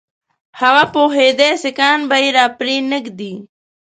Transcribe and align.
هغه 0.59 0.83
پوهېدی 0.93 1.51
سیکهان 1.63 1.99
به 2.09 2.17
یې 2.23 2.29
را 2.37 2.45
پرې 2.57 2.75
نه 2.91 2.97
ږدي. 3.05 3.33